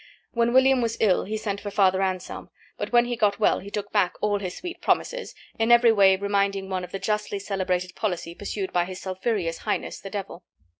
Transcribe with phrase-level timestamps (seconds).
[0.31, 3.69] When William was ill he sent for Father Anselm, but when he got well he
[3.69, 7.93] took back all his sweet promises, in every way reminding one of the justly celebrated
[7.93, 10.43] policy pursued by His Sulphureous Highness the Devil.